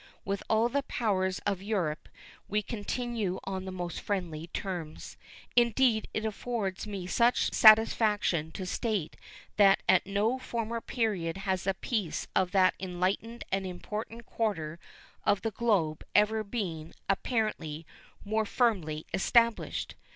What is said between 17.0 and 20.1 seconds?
apparently, more firmly established.